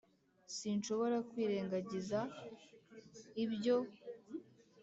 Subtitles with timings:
[0.55, 2.19] sinshobora kwirengagiza
[3.43, 3.77] ibyo.